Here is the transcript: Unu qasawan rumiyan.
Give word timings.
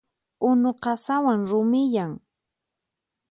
Unu 0.47 0.69
qasawan 0.83 1.41
rumiyan. 1.49 2.11